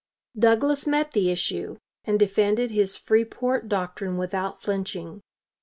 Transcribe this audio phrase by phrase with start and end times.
[0.35, 5.21] Douglas met the issue, and defended his Freeport doctrine without flinching.